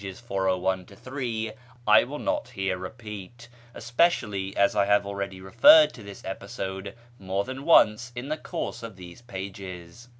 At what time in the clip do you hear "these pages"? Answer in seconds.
8.95-10.09